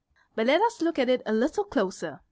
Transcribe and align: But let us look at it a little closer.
But 0.33 0.47
let 0.47 0.61
us 0.61 0.81
look 0.81 0.97
at 0.97 1.09
it 1.09 1.21
a 1.27 1.31
little 1.31 1.63
closer. 1.63 2.19